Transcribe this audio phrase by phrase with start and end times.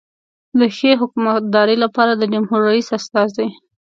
[0.59, 3.47] د ښې حکومتدارۍ لپاره د جمهور رئیس استازی.